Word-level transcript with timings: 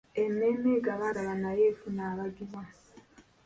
Emmeeme 0.21 0.69
egabaagaba 0.77 1.33
nayo 1.41 1.63
efuna 1.71 2.01
abagiwa. 2.11 2.61